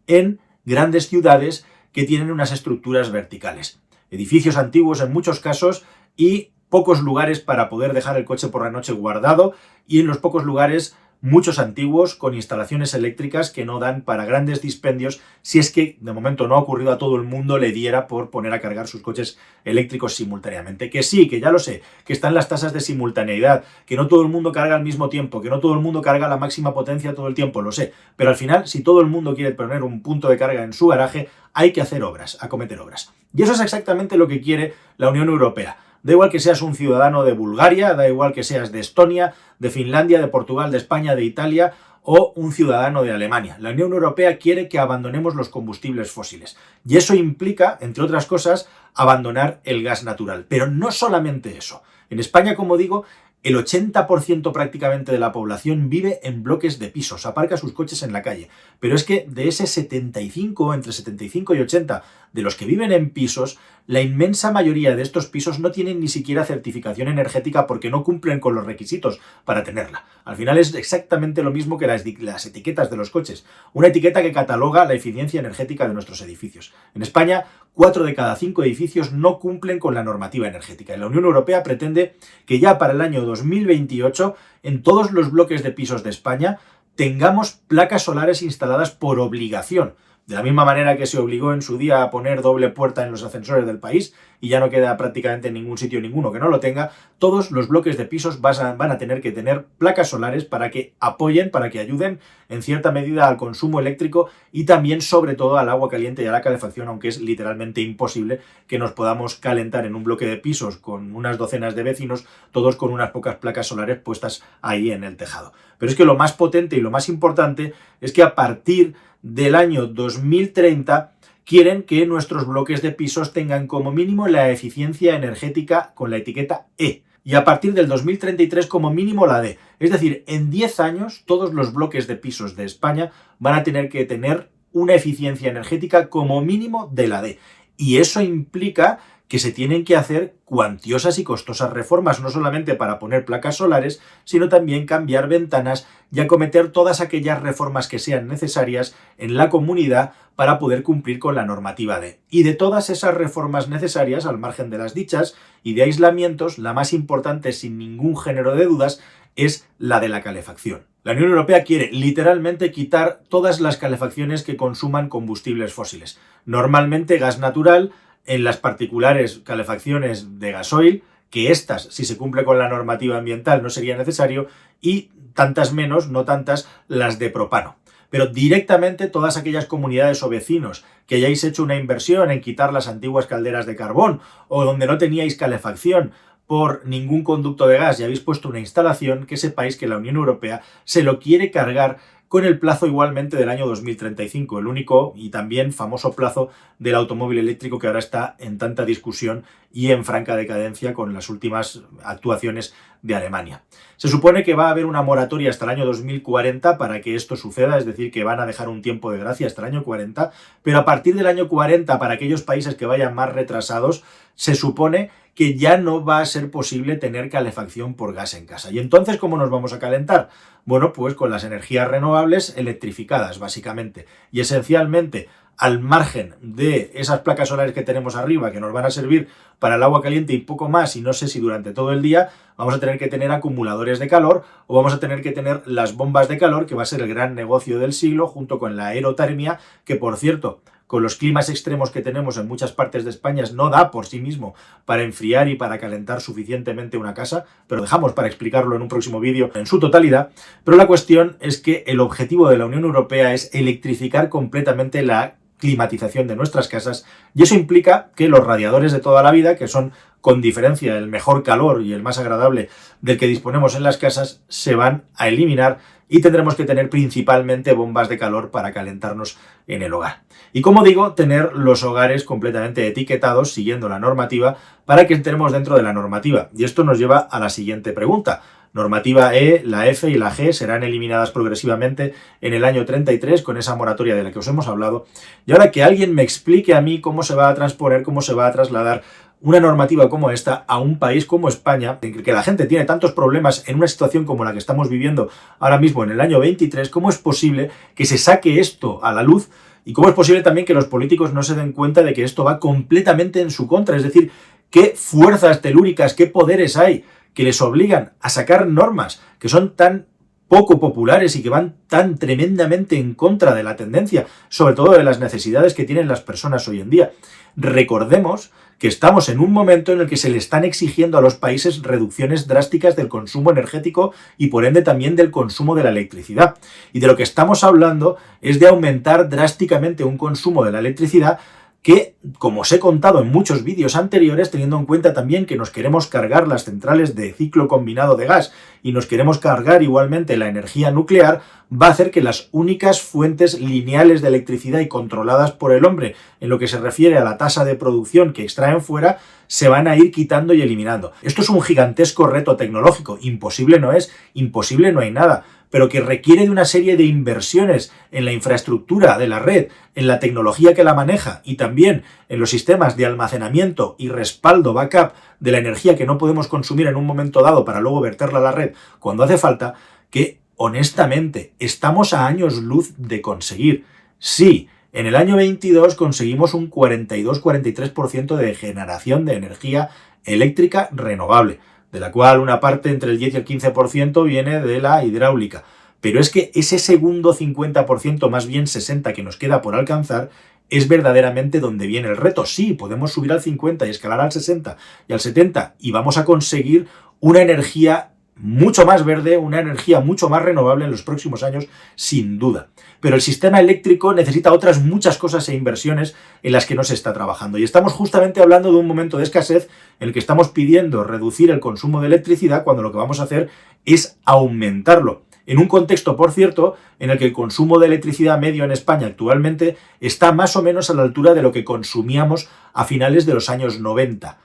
en 0.08 0.40
grandes 0.64 1.10
ciudades 1.10 1.66
que 1.92 2.06
tienen 2.06 2.32
unas 2.32 2.54
estructuras 2.54 3.12
verticales. 3.12 3.82
Edificios 4.10 4.56
antiguos 4.56 5.02
en 5.02 5.12
muchos 5.12 5.42
casos 5.42 5.84
y 6.16 6.52
pocos 6.70 7.02
lugares 7.02 7.42
para 7.42 7.68
poder 7.68 7.92
dejar 7.92 8.16
el 8.16 8.24
coche 8.24 8.48
por 8.48 8.64
la 8.64 8.72
noche 8.72 8.94
guardado 8.94 9.54
y 9.86 10.00
en 10.00 10.08
los 10.08 10.20
pocos 10.20 10.46
lugares 10.46 10.96
muchos 11.22 11.60
antiguos 11.60 12.16
con 12.16 12.34
instalaciones 12.34 12.94
eléctricas 12.94 13.50
que 13.50 13.66
no 13.66 13.80
dan 13.80 14.02
para 14.02 14.26
grandes 14.26 14.62
dispendios 14.62 15.20
si 15.42 15.60
es 15.60 15.72
que 15.72 15.98
de 16.00 16.14
momento 16.14 16.48
no 16.48 16.56
ha 16.56 16.60
ocurrido 16.60 16.92
a 16.92 16.98
todo 16.98 17.16
el 17.16 17.24
mundo 17.24 17.58
le 17.58 17.72
diera 17.72 18.08
por 18.08 18.30
poner 18.30 18.54
a 18.54 18.62
cargar 18.62 18.88
sus 18.88 19.02
coches 19.02 19.40
eléctricos 19.66 20.16
simultáneamente. 20.16 20.90
Que 20.90 21.04
sí, 21.04 21.28
que 21.28 21.40
ya 21.40 21.52
lo 21.52 21.60
sé, 21.60 21.82
que 22.06 22.14
están 22.14 22.34
las 22.34 22.48
tasas 22.48 22.74
de 22.74 22.80
simultaneidad, 22.80 23.64
que 23.86 23.96
no 23.96 24.08
todo 24.08 24.22
el 24.22 24.30
mundo 24.30 24.52
carga 24.52 24.76
al 24.76 24.84
mismo 24.84 25.10
tiempo, 25.10 25.42
que 25.42 25.50
no 25.50 25.60
todo 25.60 25.74
el 25.74 25.80
mundo 25.80 26.02
carga 26.02 26.28
la 26.28 26.38
máxima 26.38 26.74
potencia 26.74 27.16
todo 27.16 27.28
el 27.28 27.34
tiempo, 27.34 27.62
lo 27.62 27.72
sé. 27.72 27.94
Pero 28.16 28.30
al 28.30 28.36
final, 28.36 28.68
si 28.68 28.84
todo 28.84 29.02
el 29.02 29.08
mundo 29.08 29.36
quiere 29.36 29.52
poner 29.52 29.84
un 29.84 30.02
punto 30.02 30.30
de 30.30 30.38
carga 30.38 30.64
en 30.64 30.74
su 30.74 30.88
garaje, 30.88 31.30
hay 31.54 31.72
que 31.72 31.82
hacer 31.82 32.04
obras, 32.04 32.38
acometer 32.42 32.80
obras. 32.80 33.14
Y 33.34 33.44
eso 33.44 33.54
es 33.54 33.62
exactamente 33.62 34.18
lo 34.18 34.28
que 34.28 34.42
quiere 34.42 34.74
la 34.98 35.10
Unión 35.10 35.28
Europea 35.28 35.78
Da 36.08 36.14
igual 36.14 36.30
que 36.30 36.40
seas 36.40 36.62
un 36.62 36.74
ciudadano 36.74 37.26
de 37.26 37.34
Bulgaria, 37.34 37.94
da 37.94 38.08
igual 38.08 38.32
que 38.32 38.48
seas 38.48 38.72
de 38.72 38.80
Estonia, 38.80 39.34
de 39.60 39.70
Finlandia, 39.70 40.22
de 40.22 40.30
Portugal, 40.30 40.72
de 40.72 40.78
España, 40.78 41.18
de 41.18 41.26
Italia 41.26 41.74
o 42.02 42.32
un 42.38 42.54
ciudadano 42.54 43.04
de 43.04 43.12
Alemania. 43.12 43.58
La 43.60 43.72
Unión 43.72 43.92
Europea 43.92 44.38
quiere 44.38 44.70
que 44.70 44.80
abandonemos 44.80 45.36
los 45.36 45.50
combustibles 45.50 46.10
fósiles. 46.10 46.56
Y 46.88 46.96
eso 46.96 47.14
implica, 47.14 47.78
entre 47.82 48.06
otras 48.06 48.26
cosas, 48.26 48.70
abandonar 48.96 49.60
el 49.66 49.84
gas 49.84 50.06
natural. 50.06 50.46
Pero 50.48 50.68
no 50.68 50.92
solamente 50.92 51.58
eso. 51.58 51.84
En 52.10 52.22
España, 52.22 52.56
como 52.56 52.78
digo, 52.78 53.04
el 53.44 53.56
80% 53.56 54.52
prácticamente 54.52 55.12
de 55.12 55.20
la 55.20 55.32
población 55.32 55.90
vive 55.90 56.20
en 56.24 56.44
bloques 56.44 56.80
de 56.80 56.90
pisos, 56.90 57.26
aparca 57.26 57.56
sus 57.56 57.72
coches 57.72 58.04
en 58.04 58.12
la 58.12 58.22
calle. 58.22 58.50
Pero 58.80 58.96
es 58.96 59.04
que 59.04 59.26
de 59.30 59.48
ese 59.48 59.68
75, 59.68 60.74
entre 60.74 60.92
75 60.92 61.56
y 61.56 61.62
80 61.62 62.04
de 62.34 62.42
los 62.42 62.56
que 62.56 62.66
viven 62.66 62.92
en 62.92 63.10
pisos, 63.12 63.58
la 63.88 64.02
inmensa 64.02 64.52
mayoría 64.52 64.96
de 64.98 65.02
estos 65.02 65.28
pisos 65.28 65.60
no 65.60 65.72
tienen 65.72 66.02
ni 66.02 66.10
siquiera 66.10 66.44
certificación 66.44 67.08
energética 67.08 67.66
porque 67.68 67.90
no 67.90 68.04
cumplen 68.04 68.42
con 68.42 68.54
los 68.54 68.66
requisitos 68.66 69.20
para 69.46 69.64
tenerla. 69.64 70.04
Al 70.26 70.36
final 70.36 70.58
es 70.58 70.76
exactamente 70.76 71.42
lo 71.42 71.52
mismo 71.52 71.78
que 71.78 71.88
las, 71.88 72.46
etiquetas 72.46 72.90
de 72.90 72.98
los 72.98 73.12
coches. 73.12 73.46
Una 73.72 73.88
etiqueta 73.88 74.22
que 74.22 74.34
cataloga 74.34 74.84
la 74.84 74.94
eficiencia 74.94 75.40
energética 75.40 75.88
de 75.88 75.94
nuestros 75.94 76.22
edificios. 76.22 76.74
En 76.94 77.02
España, 77.02 77.46
4 77.76 78.04
de 78.04 78.14
cada 78.14 78.36
5 78.36 78.62
edificios 78.64 79.14
no 79.14 79.40
cumplen 79.40 79.80
con 79.80 79.94
la 79.94 80.04
normativa 80.04 80.48
energética. 80.48 80.98
La 80.98 81.08
Unión 81.08 81.24
Europea 81.24 81.64
pretende 81.64 82.18
que 82.46 82.60
ya 82.60 82.78
para 82.78 82.92
el 82.92 83.00
año 83.00 83.22
2028, 83.28 84.36
en 84.64 84.82
todos 84.82 85.12
los 85.12 85.32
bloques 85.32 85.62
de 85.62 85.72
pisos 85.72 86.04
de 86.04 86.10
España, 86.10 86.58
tengamos 86.96 87.52
placas 87.68 88.04
solares 88.04 88.42
instaladas 88.42 88.90
por 88.92 89.20
obligación. 89.20 89.94
De 90.28 90.36
la 90.36 90.44
misma 90.44 90.66
manera 90.66 90.98
que 90.98 91.06
se 91.06 91.20
obligó 91.20 91.54
en 91.54 91.62
su 91.62 91.78
día 91.78 92.04
a 92.04 92.10
poner 92.12 92.42
doble 92.42 92.68
puerta 92.68 93.02
en 93.02 93.12
los 93.12 93.24
ascensores 93.24 93.66
del 93.66 93.80
país 93.80 94.14
y 94.42 94.50
ya 94.50 94.60
no 94.60 94.70
queda 94.70 94.98
prácticamente 94.98 95.48
en 95.48 95.54
ningún 95.54 95.78
sitio 95.78 96.02
ninguno 96.02 96.34
que 96.34 96.40
no 96.40 96.50
lo 96.50 96.60
tenga, 96.60 96.92
todos 97.18 97.50
los 97.50 97.70
bloques 97.70 97.98
de 97.98 98.04
pisos 98.04 98.42
van 98.42 98.92
a 98.92 98.98
tener 98.98 99.22
que 99.22 99.32
tener 99.32 99.68
placas 99.78 100.10
solares 100.10 100.44
para 100.44 100.70
que 100.70 100.94
apoyen, 101.00 101.50
para 101.50 101.70
que 101.70 101.80
ayuden 101.80 102.20
en 102.50 102.62
cierta 102.62 102.92
medida 102.92 103.30
al 103.30 103.38
consumo 103.38 103.80
eléctrico 103.80 104.28
y 104.52 104.66
también 104.66 105.00
sobre 105.00 105.36
todo 105.36 105.58
al 105.58 105.70
agua 105.70 105.88
caliente 105.88 106.24
y 106.24 106.28
a 106.28 106.34
la 106.34 106.42
calefacción, 106.42 106.90
aunque 106.90 107.08
es 107.08 107.22
literalmente 107.22 107.80
imposible 107.80 108.42
que 108.68 108.80
nos 108.80 108.92
podamos 108.92 109.36
calentar 109.36 109.86
en 109.86 109.96
un 109.96 110.04
bloque 110.04 110.26
de 110.26 110.36
pisos 110.36 110.76
con 110.76 111.16
unas 111.16 111.38
docenas 111.38 111.74
de 111.74 111.84
vecinos, 111.84 112.26
todos 112.52 112.76
con 112.76 112.92
unas 112.92 113.12
pocas 113.12 113.38
placas 113.38 113.68
solares 113.68 113.98
puestas 114.00 114.44
ahí 114.62 114.92
en 114.92 115.06
el 115.06 115.16
tejado. 115.16 115.54
Pero 115.78 115.90
es 115.90 115.96
que 115.96 116.04
lo 116.04 116.18
más 116.18 116.34
potente 116.34 116.76
y 116.76 116.82
lo 116.82 116.92
más 116.92 117.08
importante 117.08 117.74
es 118.02 118.12
que 118.12 118.24
a 118.24 118.36
partir 118.36 118.94
del 119.34 119.56
año 119.56 119.88
2030 119.88 121.14
quieren 121.44 121.84
que 121.84 122.06
nuestros 122.06 122.48
bloques 122.48 122.82
de 122.82 122.92
pisos 122.92 123.34
tengan 123.34 123.68
como 123.68 123.92
mínimo 123.92 124.28
la 124.28 124.50
eficiencia 124.52 125.16
energética 125.16 125.94
con 125.96 126.12
la 126.12 126.18
etiqueta 126.18 126.68
E 126.78 127.04
y 127.24 127.36
a 127.36 127.44
partir 127.44 127.74
del 127.74 127.88
2033 127.88 128.68
como 128.68 128.90
mínimo 128.90 129.28
la 129.28 129.42
D. 129.42 129.58
Es 129.80 129.92
decir, 129.92 130.24
en 130.28 130.50
10 130.50 130.80
años 130.80 131.24
todos 131.26 131.54
los 131.54 131.74
bloques 131.74 132.08
de 132.08 132.16
pisos 132.16 132.56
de 132.56 132.64
España 132.64 133.12
van 133.40 133.56
a 133.56 133.64
tener 133.64 133.90
que 133.90 134.06
tener 134.06 134.50
una 134.72 134.94
eficiencia 134.94 135.50
energética 135.50 136.10
como 136.10 136.42
mínimo 136.42 136.90
de 136.94 137.08
la 137.08 137.22
D. 137.22 137.40
Y 137.76 137.98
eso 137.98 138.22
implica 138.22 139.00
que 139.28 139.40
se 139.40 139.52
tienen 139.52 139.84
que 139.84 139.96
hacer 139.96 140.36
cuantiosas 140.46 141.20
y 141.20 141.24
costosas 141.24 141.74
reformas, 141.74 142.22
no 142.22 142.30
solamente 142.30 142.76
para 142.76 143.00
poner 143.00 143.26
placas 143.26 143.58
solares, 143.58 144.02
sino 144.24 144.48
también 144.48 144.86
cambiar 144.86 145.28
ventanas 145.28 145.88
y 146.12 146.22
acometer 146.22 146.72
todas 146.72 147.02
aquellas 147.02 147.42
reformas 147.42 147.88
que 147.88 148.00
sean 148.00 148.28
necesarias 148.28 148.96
en 149.18 149.36
la 149.36 149.50
comunidad 149.50 150.14
para 150.36 150.60
poder 150.60 150.84
cumplir 150.84 151.20
con 151.20 151.36
la 151.36 151.46
normativa 151.46 152.00
D. 152.00 152.20
Y 152.30 152.44
de 152.44 152.54
todas 152.54 152.90
esas 152.90 153.16
reformas 153.16 153.68
necesarias, 153.68 154.26
al 154.26 154.38
margen 154.38 154.70
de 154.70 154.78
las 154.78 154.94
dichas 154.94 155.36
y 155.64 155.74
de 155.74 155.84
aislamientos, 155.84 156.58
la 156.58 156.74
más 156.74 156.94
importante 156.94 157.52
sin 157.52 157.78
ningún 157.78 158.16
género 158.16 158.56
de 158.56 158.66
dudas 158.66 159.02
es 159.36 159.68
la 159.78 160.00
de 160.00 160.10
la 160.10 160.22
calefacción. 160.22 160.86
La 161.04 161.14
Unión 161.14 161.30
Europea 161.30 161.64
quiere 161.64 161.90
literalmente 161.92 162.72
quitar 162.72 163.22
todas 163.30 163.62
las 163.62 163.78
calefacciones 163.78 164.44
que 164.44 164.58
consuman 164.58 165.08
combustibles 165.08 165.74
fósiles. 165.74 166.20
Normalmente 166.46 167.18
gas 167.18 167.40
natural, 167.40 167.94
en 168.28 168.44
las 168.44 168.58
particulares 168.58 169.42
calefacciones 169.44 170.40
de 170.40 170.52
gasoil, 170.52 171.04
que 171.30 171.52
estas, 171.52 171.84
si 171.84 172.06
se 172.06 172.18
cumple 172.18 172.46
con 172.46 172.60
la 172.60 172.70
normativa 172.70 173.18
ambiental, 173.18 173.64
no 173.64 173.70
sería 173.70 173.98
necesario, 173.98 174.48
y 174.80 175.10
tantas 175.34 175.74
menos, 175.74 176.10
no 176.10 176.26
tantas, 176.26 176.70
las 176.88 177.20
de 177.20 177.30
propano. 177.30 177.76
Pero 178.10 178.28
directamente 178.28 179.08
todas 179.08 179.36
aquellas 179.36 179.66
comunidades 179.66 180.24
o 180.24 180.30
vecinos 180.30 180.86
que 181.08 181.16
hayáis 181.16 181.44
hecho 181.44 181.64
una 181.64 181.76
inversión 181.76 182.32
en 182.32 182.42
quitar 182.42 182.72
las 182.72 182.88
antiguas 182.88 183.28
calderas 183.28 183.66
de 183.66 183.76
carbón 183.76 184.22
o 184.48 184.64
donde 184.64 184.88
no 184.88 184.98
teníais 184.98 185.36
calefacción 185.36 186.12
por 186.48 186.86
ningún 186.86 187.24
conducto 187.24 187.68
de 187.68 187.78
gas 187.78 188.00
y 188.00 188.06
habéis 188.06 188.22
puesto 188.22 188.48
una 188.48 188.60
instalación, 188.60 189.26
que 189.26 189.36
sepáis 189.36 189.76
que 189.76 189.88
la 189.88 189.98
Unión 189.98 190.16
Europea 190.16 190.62
se 190.86 191.04
lo 191.04 191.20
quiere 191.20 191.52
cargar 191.52 191.98
con 192.28 192.46
el 192.46 192.60
plazo 192.60 192.88
igualmente 192.88 193.38
del 193.38 193.50
año 193.50 193.66
2035, 193.68 194.60
el 194.60 194.68
único 194.68 195.14
y 195.16 195.30
también 195.30 195.72
famoso 195.72 196.14
plazo 196.14 196.50
del 196.80 196.96
automóvil 196.96 197.40
eléctrico 197.40 197.80
que 197.80 197.88
ahora 197.88 198.00
está 198.00 198.36
en 198.40 198.58
tanta 198.58 198.86
discusión 198.86 199.44
y 199.72 199.92
en 199.92 200.04
franca 200.04 200.36
decadencia 200.36 200.94
con 200.94 201.14
las 201.14 201.30
últimas 201.30 201.84
actuaciones 202.04 202.74
de 203.02 203.16
Alemania. 203.16 203.64
Se 203.96 204.08
supone 204.08 204.44
que 204.44 204.56
va 204.56 204.68
a 204.68 204.72
haber 204.72 204.86
una 204.86 205.02
moratoria 205.02 205.50
hasta 205.50 205.66
el 205.66 205.72
año 205.72 205.86
2040 205.86 206.78
para 206.78 207.00
que 207.02 207.16
esto 207.16 207.36
suceda, 207.36 207.78
es 207.78 207.86
decir, 207.86 208.12
que 208.12 208.24
van 208.24 208.40
a 208.40 208.46
dejar 208.46 208.70
un 208.70 208.82
tiempo 208.82 209.12
de 209.12 209.20
gracia 209.20 209.48
hasta 209.48 209.62
el 209.62 209.68
año 209.74 209.84
40, 209.84 210.32
pero 210.64 210.80
a 210.80 210.86
partir 210.86 211.16
del 211.16 211.28
año 211.28 211.48
40, 211.48 211.98
para 212.00 212.16
aquellos 212.16 212.42
países 212.42 212.76
que 212.76 212.86
vayan 212.86 213.16
más 213.16 213.34
retrasados, 213.34 214.04
se 214.36 214.56
supone 214.56 215.12
que 215.38 215.56
ya 215.56 215.78
no 215.78 216.04
va 216.04 216.20
a 216.20 216.26
ser 216.26 216.50
posible 216.50 216.96
tener 216.96 217.30
calefacción 217.30 217.94
por 217.94 218.16
gas 218.16 218.34
en 218.34 218.48
casa. 218.48 218.72
¿Y 218.72 218.80
entonces 218.80 219.18
cómo 219.18 219.38
nos 219.38 219.52
vamos 219.52 219.72
a 219.72 219.78
calentar? 219.78 220.30
Bueno, 220.66 220.94
pues 220.94 221.14
con 221.14 221.30
las 221.30 221.44
energías 221.44 221.88
renovables 221.88 222.56
electrificadas, 222.58 223.38
básicamente. 223.38 224.08
Y 224.32 224.40
esencialmente, 224.40 225.30
al 225.56 225.80
margen 225.80 226.34
de 226.42 226.90
esas 226.96 227.20
placas 227.20 227.50
solares 227.50 227.76
que 227.76 227.84
tenemos 227.84 228.16
arriba, 228.16 228.52
que 228.52 228.60
nos 228.60 228.74
van 228.74 228.86
a 228.86 228.90
servir 228.90 229.28
para 229.60 229.76
el 229.76 229.84
agua 229.84 230.02
caliente 230.02 230.34
y 230.34 230.40
poco 230.40 230.70
más, 230.70 230.96
y 230.96 231.02
no 231.02 231.14
sé 231.14 231.28
si 231.28 231.40
durante 231.40 231.72
todo 231.72 231.92
el 231.92 232.02
día, 232.02 232.30
vamos 232.58 232.74
a 232.74 232.80
tener 232.80 232.98
que 232.98 233.08
tener 233.08 233.32
acumuladores 233.32 234.00
de 234.00 234.08
calor 234.08 234.44
o 234.66 234.76
vamos 234.76 234.96
a 234.96 235.00
tener 235.00 235.22
que 235.22 235.34
tener 235.34 235.62
las 235.68 235.96
bombas 235.96 236.28
de 236.30 236.40
calor, 236.40 236.66
que 236.66 236.74
va 236.74 236.82
a 236.82 236.88
ser 236.88 237.02
el 237.02 237.10
gran 237.10 237.36
negocio 237.36 237.78
del 237.78 237.94
siglo, 237.94 238.26
junto 238.26 238.58
con 238.58 238.76
la 238.76 238.88
aerotermia, 238.88 239.60
que 239.86 239.98
por 239.98 240.18
cierto, 240.18 240.62
con 240.88 241.04
los 241.04 241.16
climas 241.16 241.50
extremos 241.50 241.92
que 241.92 242.02
tenemos 242.02 242.38
en 242.38 242.48
muchas 242.48 242.72
partes 242.72 243.04
de 243.04 243.10
España, 243.10 243.44
no 243.54 243.70
da 243.70 243.92
por 243.92 244.06
sí 244.06 244.20
mismo 244.20 244.56
para 244.86 245.04
enfriar 245.04 245.50
y 245.50 245.56
para 245.56 245.78
calentar 245.78 246.22
suficientemente 246.22 246.98
una 246.98 247.14
casa, 247.14 247.46
pero 247.68 247.82
dejamos 247.82 248.14
para 248.14 248.28
explicarlo 248.28 248.76
en 248.76 248.82
un 248.82 248.88
próximo 248.88 249.20
vídeo 249.20 249.52
en 249.54 249.66
su 249.66 249.80
totalidad. 249.80 250.30
Pero 250.64 250.78
la 250.78 250.88
cuestión 250.88 251.38
es 251.42 251.60
que 251.60 251.84
el 251.88 252.00
objetivo 252.00 252.50
de 252.50 252.58
la 252.58 252.66
Unión 252.66 252.86
Europea 252.86 253.34
es 253.34 253.54
electrificar 253.54 254.30
completamente 254.30 255.04
la 255.04 255.36
climatización 255.58 256.28
de 256.28 256.36
nuestras 256.36 256.68
casas 256.68 257.06
y 257.34 257.44
eso 257.44 257.56
implica 257.56 258.12
que 258.16 258.28
los 258.30 258.46
radiadores 258.46 258.92
de 258.92 259.00
toda 259.00 259.24
la 259.24 259.32
vida, 259.32 259.56
que 259.56 259.68
son 259.68 259.92
con 260.22 260.42
diferencia 260.42 260.98
el 260.98 261.08
mejor 261.08 261.44
calor 261.44 261.82
y 261.82 261.94
el 261.94 262.04
más 262.04 262.18
agradable 262.20 262.70
del 263.02 263.18
que 263.18 263.28
disponemos 263.28 263.76
en 263.76 263.84
las 263.84 263.98
casas, 263.98 264.42
se 264.48 264.76
van 264.76 265.04
a 265.16 265.28
eliminar 265.28 265.80
y 266.10 266.22
tendremos 266.22 266.56
que 266.56 266.66
tener 266.66 266.90
principalmente 266.90 267.74
bombas 267.74 268.10
de 268.10 268.18
calor 268.18 268.50
para 268.50 268.72
calentarnos 268.72 269.38
en 269.68 269.82
el 269.82 269.94
hogar. 269.94 270.24
Y 270.54 270.62
como 270.62 270.84
digo, 270.84 271.14
tener 271.14 271.54
los 271.54 271.84
hogares 271.84 272.24
completamente 272.24 272.88
etiquetados 272.88 273.52
siguiendo 273.52 273.90
la 273.90 274.00
normativa 274.00 274.58
para 274.86 275.06
que 275.06 275.14
entremos 275.14 275.52
dentro 275.52 275.76
de 275.76 275.84
la 275.84 275.94
normativa. 275.94 276.50
Y 276.56 276.64
esto 276.64 276.84
nos 276.84 276.98
lleva 276.98 277.18
a 277.20 277.40
la 277.40 277.50
siguiente 277.50 277.92
pregunta. 277.92 278.42
Normativa 278.74 279.36
E, 279.36 279.64
la 279.66 279.88
F 279.88 280.10
y 280.10 280.16
la 280.16 280.32
G 280.32 280.52
serán 280.52 280.84
eliminadas 280.84 281.32
progresivamente 281.32 282.14
en 282.42 282.54
el 282.54 282.64
año 282.64 282.86
33 282.86 283.42
con 283.42 283.58
esa 283.58 283.76
moratoria 283.76 284.16
de 284.16 284.24
la 284.24 284.32
que 284.32 284.40
os 284.40 284.48
hemos 284.48 284.68
hablado. 284.68 285.06
Y 285.46 285.52
ahora 285.52 285.72
que 285.72 285.84
alguien 285.84 286.14
me 286.14 286.22
explique 286.22 286.76
a 286.76 286.82
mí 286.82 287.02
cómo 287.02 287.24
se 287.24 287.36
va 287.36 287.50
a 287.50 287.56
transponer, 287.56 288.04
cómo 288.04 288.22
se 288.22 288.34
va 288.34 288.48
a 288.48 288.52
trasladar 288.52 289.04
una 289.42 289.60
normativa 289.60 290.10
como 290.10 290.32
esta 290.32 290.66
a 290.68 290.80
un 290.80 290.98
país 290.98 291.26
como 291.26 291.48
España, 291.48 292.00
en 292.02 292.24
que 292.24 292.32
la 292.32 292.44
gente 292.44 292.66
tiene 292.66 292.86
tantos 292.86 293.12
problemas 293.12 293.64
en 293.68 293.76
una 293.76 293.88
situación 293.88 294.26
como 294.26 294.44
la 294.44 294.52
que 294.52 294.58
estamos 294.58 294.90
viviendo 294.90 295.30
ahora 295.60 295.78
mismo 295.78 296.04
en 296.04 296.12
el 296.12 296.22
año 296.22 296.40
23, 296.40 296.90
¿cómo 296.90 297.10
es 297.10 297.18
posible 297.18 297.70
que 297.94 298.06
se 298.06 298.18
saque 298.18 298.60
esto 298.60 299.04
a 299.04 299.14
la 299.14 299.24
luz? 299.24 299.50
¿Y 299.86 299.94
cómo 299.94 300.10
es 300.10 300.16
posible 300.16 300.42
también 300.42 300.66
que 300.66 300.74
los 300.74 300.86
políticos 300.86 301.34
no 301.34 301.44
se 301.44 301.56
den 301.56 301.72
cuenta 301.72 302.04
de 302.04 302.14
que 302.14 302.24
esto 302.24 302.44
va 302.44 302.60
completamente 302.60 303.40
en 303.42 303.52
su 303.52 303.68
contra? 303.68 303.96
Es 303.96 304.04
decir, 304.04 304.32
¿qué 304.70 304.94
fuerzas 304.96 305.62
telúricas, 305.62 306.14
qué 306.14 306.28
poderes 306.28 306.76
hay 306.76 307.06
que 307.34 307.44
les 307.44 307.62
obligan 307.62 308.14
a 308.20 308.30
sacar 308.30 308.68
normas 308.68 309.22
que 309.40 309.48
son 309.48 309.76
tan 309.76 310.08
poco 310.48 310.80
populares 310.80 311.36
y 311.36 311.44
que 311.44 311.50
van 311.50 311.76
tan 311.88 312.18
tremendamente 312.18 312.98
en 312.98 313.14
contra 313.14 313.54
de 313.54 313.64
la 313.64 313.76
tendencia, 313.76 314.26
sobre 314.50 314.74
todo 314.74 314.94
de 314.94 315.04
las 315.04 315.20
necesidades 315.20 315.74
que 315.74 315.84
tienen 315.84 316.08
las 316.08 316.22
personas 316.22 316.68
hoy 316.68 316.82
en 316.82 316.90
día. 316.90 317.12
Recordemos 317.56 318.52
que 318.80 318.88
estamos 318.88 319.30
en 319.30 319.40
un 319.40 319.52
momento 319.52 319.92
en 319.92 320.02
el 320.02 320.08
que 320.08 320.18
se 320.18 320.30
le 320.30 320.38
están 320.38 320.64
exigiendo 320.64 321.18
a 321.18 321.22
los 321.22 321.36
países 321.36 321.82
reducciones 321.82 322.48
drásticas 322.48 322.96
del 322.96 323.08
consumo 323.08 323.52
energético 323.52 324.14
y 324.38 324.48
por 324.48 324.66
ende 324.66 324.82
también 324.82 325.16
del 325.16 325.32
consumo 325.32 325.76
de 325.76 325.84
la 325.84 325.90
electricidad. 325.90 326.56
Y 326.94 327.00
de 327.00 327.08
lo 327.08 327.16
que 327.16 327.24
estamos 327.24 327.64
hablando 327.64 328.18
es 328.42 328.60
de 328.60 328.68
aumentar 328.68 329.30
drásticamente 329.30 330.04
un 330.04 330.18
consumo 330.18 330.64
de 330.64 330.72
la 330.72 330.80
electricidad 330.80 331.40
que, 331.88 332.18
como 332.38 332.62
os 332.62 332.72
he 332.74 332.80
contado 332.80 333.22
en 333.22 333.32
muchos 333.32 333.64
vídeos 333.64 333.96
anteriores, 333.96 334.52
teniendo 334.52 334.78
en 334.78 334.86
cuenta 334.86 335.14
también 335.14 335.46
que 335.46 335.56
nos 335.56 335.70
queremos 335.70 336.08
cargar 336.08 336.46
las 336.46 336.66
centrales 336.66 337.16
de 337.16 337.32
ciclo 337.32 337.70
combinado 337.70 338.18
de 338.18 338.26
gas 338.26 338.52
y 338.84 338.92
nos 338.92 339.06
queremos 339.06 339.40
cargar 339.40 339.82
igualmente 339.84 340.36
la 340.36 340.50
energía 340.50 340.92
nuclear, 340.92 341.40
va 341.72 341.88
a 341.88 341.92
hacer 341.92 342.12
que 342.12 342.22
las 342.22 342.50
únicas 342.52 343.02
fuentes 343.02 343.62
lineales 343.62 344.22
de 344.22 344.28
electricidad 344.28 344.82
y 344.82 344.90
controladas 344.90 345.54
por 345.54 345.72
el 345.72 345.86
hombre 345.86 346.16
en 346.42 346.50
lo 346.50 346.60
que 346.60 346.68
se 346.68 346.78
refiere 346.78 347.18
a 347.18 347.24
la 347.24 347.38
tasa 347.38 347.64
de 347.64 347.76
producción 347.76 348.34
que 348.34 348.44
extraen 348.44 348.82
fuera, 348.82 349.20
se 349.48 349.70
van 349.70 349.88
a 349.88 349.96
ir 349.96 350.12
quitando 350.12 350.54
y 350.54 350.62
eliminando. 350.62 351.14
Esto 351.22 351.42
es 351.42 351.48
un 351.48 351.62
gigantesco 351.62 352.28
reto 352.28 352.58
tecnológico. 352.58 353.18
Imposible 353.22 353.80
no 353.80 353.94
es, 353.94 354.12
imposible 354.34 354.92
no 354.92 355.00
hay 355.00 355.12
nada 355.12 355.46
pero 355.70 355.90
que 355.90 356.02
requiere 356.02 356.44
de 356.44 356.50
una 356.50 356.66
serie 356.66 356.98
de 356.98 357.04
inversiones 357.04 357.92
en 358.12 358.26
la 358.26 358.34
infraestructura 358.34 359.18
de 359.18 359.28
la 359.28 359.40
red, 359.40 359.68
en 359.96 360.08
la 360.08 360.20
tecnología 360.20 360.74
que 360.74 360.84
la 360.84 360.94
maneja 360.94 361.42
y 361.44 361.56
también 361.56 362.04
en 362.30 362.40
los 362.40 362.50
sistemas 362.50 362.98
de 362.98 363.06
almacenamiento 363.06 363.96
y 363.98 364.10
respaldo 364.10 364.74
backup 364.74 365.14
de 365.40 365.52
la 365.52 365.58
energía 365.58 365.96
que 365.96 366.06
no 366.06 366.18
podemos 366.18 366.48
consumir 366.48 366.88
en 366.88 366.96
un 366.96 367.06
momento 367.06 367.42
dado 367.42 367.66
para 367.66 367.82
luego 367.82 368.02
verterla 368.02 368.40
a 368.40 368.44
la 368.44 368.52
red 368.52 368.74
cuando 369.00 369.24
hace 369.24 369.38
falta, 369.38 369.74
que 370.10 370.40
honestamente 370.56 371.54
estamos 371.60 372.14
a 372.14 372.26
años 372.26 372.58
luz 372.58 372.94
de 372.98 373.22
conseguir. 373.22 373.86
Sí, 374.20 374.70
en 374.94 375.06
el 375.06 375.16
año 375.16 375.36
22 375.36 375.96
conseguimos 375.96 376.54
un 376.54 376.72
42-43% 376.72 378.36
de 378.36 378.56
generación 378.56 379.26
de 379.26 379.34
energía 379.34 379.90
eléctrica 380.24 380.90
renovable 380.92 381.60
de 381.92 382.00
la 382.00 382.12
cual 382.12 382.40
una 382.40 382.60
parte 382.60 382.90
entre 382.90 383.12
el 383.12 383.20
10 383.20 383.34
y 383.34 383.38
el 383.38 383.46
15% 383.46 384.24
viene 384.26 384.62
de 384.62 384.82
la 384.82 385.04
hidráulica. 385.04 385.64
Pero 386.02 386.20
es 386.20 386.30
que 386.30 386.52
ese 386.54 386.80
segundo 386.80 387.34
50%, 387.34 388.30
más 388.30 388.46
bien 388.46 388.66
60% 388.66 389.14
que 389.14 389.24
nos 389.24 389.38
queda 389.38 389.62
por 389.62 389.76
alcanzar, 389.76 390.30
es 390.70 390.88
verdaderamente 390.88 391.60
donde 391.60 391.88
viene 391.88 392.10
el 392.10 392.18
reto. 392.18 392.46
Sí, 392.46 392.74
podemos 392.74 393.12
subir 393.12 393.32
al 393.32 393.42
50 393.42 393.88
y 393.88 393.90
escalar 393.90 394.20
al 394.20 394.32
60 394.32 394.78
y 395.08 395.14
al 395.14 395.20
70 395.20 395.76
y 395.80 395.92
vamos 395.92 396.18
a 396.18 396.26
conseguir 396.26 396.88
una 397.20 397.42
energía 397.42 398.12
mucho 398.40 398.86
más 398.86 399.06
verde, 399.06 399.38
una 399.38 399.60
energía 399.60 400.00
mucho 400.00 400.30
más 400.30 400.44
renovable 400.44 400.86
en 400.86 400.92
los 400.92 401.02
próximos 401.02 401.44
años, 401.44 401.68
sin 401.96 402.40
duda. 402.40 402.68
Pero 403.00 403.16
el 403.16 403.22
sistema 403.22 403.60
eléctrico 403.60 404.14
necesita 404.14 404.54
otras 404.54 404.84
muchas 404.84 405.18
cosas 405.18 405.48
e 405.50 405.56
inversiones 405.56 406.16
en 406.44 406.52
las 406.52 406.66
que 406.66 406.76
no 406.76 406.84
se 406.84 406.94
está 406.94 407.14
trabajando. 407.14 407.58
Y 407.58 407.64
estamos 407.64 407.94
justamente 407.94 408.42
hablando 408.42 408.72
de 408.72 408.78
un 408.78 408.88
momento 408.88 409.18
de 409.18 409.24
escasez 409.24 409.70
en 410.00 410.08
el 410.08 410.14
que 410.14 410.20
estamos 410.20 410.50
pidiendo 410.50 411.04
reducir 411.04 411.50
el 411.52 411.60
consumo 411.60 412.02
de 412.02 412.08
electricidad 412.08 412.64
cuando 412.64 412.84
lo 412.84 412.92
que 412.92 412.98
vamos 412.98 413.20
a 413.20 413.24
hacer 413.24 413.50
es 413.86 414.18
aumentarlo. 414.26 415.24
En 415.48 415.60
un 415.60 415.68
contexto, 415.70 416.18
por 416.18 416.32
cierto, 416.32 416.76
en 417.00 417.10
el 417.10 417.18
que 417.18 417.26
el 417.26 417.34
consumo 417.34 417.80
de 417.80 417.88
electricidad 417.88 418.38
medio 418.38 418.66
en 418.66 418.72
España 418.72 419.08
actualmente 419.08 419.78
está 420.02 420.34
más 420.34 420.58
o 420.58 420.62
menos 420.62 420.90
a 420.90 420.94
la 420.94 421.04
altura 421.04 421.34
de 421.34 421.42
lo 421.42 421.54
que 421.54 421.64
consumíamos 421.64 422.50
a 422.74 422.84
finales 422.84 423.26
de 423.26 423.34
los 423.34 423.50
años 423.50 423.80
90. 423.80 424.38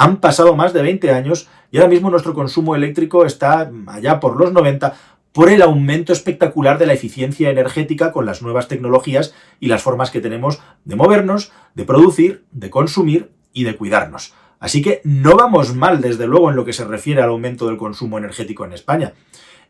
Han 0.00 0.16
pasado 0.16 0.56
más 0.56 0.72
de 0.72 0.80
20 0.80 1.10
años 1.10 1.50
y 1.70 1.76
ahora 1.76 1.90
mismo 1.90 2.08
nuestro 2.08 2.32
consumo 2.32 2.74
eléctrico 2.74 3.26
está 3.26 3.70
allá 3.86 4.18
por 4.18 4.40
los 4.40 4.50
90 4.50 4.94
por 5.32 5.50
el 5.50 5.60
aumento 5.60 6.14
espectacular 6.14 6.78
de 6.78 6.86
la 6.86 6.94
eficiencia 6.94 7.50
energética 7.50 8.10
con 8.10 8.24
las 8.24 8.40
nuevas 8.40 8.66
tecnologías 8.66 9.34
y 9.60 9.66
las 9.66 9.82
formas 9.82 10.10
que 10.10 10.22
tenemos 10.22 10.58
de 10.86 10.96
movernos, 10.96 11.52
de 11.74 11.84
producir, 11.84 12.46
de 12.50 12.70
consumir 12.70 13.32
y 13.52 13.64
de 13.64 13.76
cuidarnos. 13.76 14.32
Así 14.58 14.80
que 14.80 15.02
no 15.04 15.36
vamos 15.36 15.74
mal, 15.74 16.00
desde 16.00 16.26
luego, 16.26 16.48
en 16.48 16.56
lo 16.56 16.64
que 16.64 16.72
se 16.72 16.86
refiere 16.86 17.20
al 17.20 17.28
aumento 17.28 17.66
del 17.66 17.76
consumo 17.76 18.16
energético 18.16 18.64
en 18.64 18.72
España. 18.72 19.12